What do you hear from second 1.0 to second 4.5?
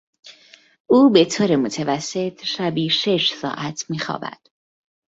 به طور متوسط شبی شش ساعت میخوابد.